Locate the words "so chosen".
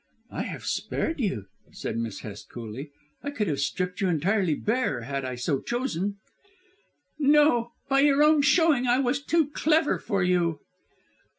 5.35-6.15